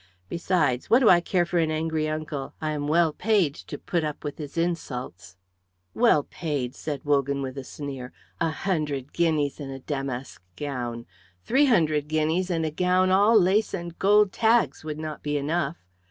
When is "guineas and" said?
9.13-9.71, 12.07-12.65